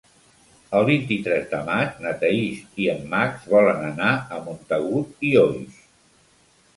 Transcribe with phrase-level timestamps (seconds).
[0.77, 5.77] El vint-i-tres de maig na Thaís i en Max volen anar a Montagut i Oix.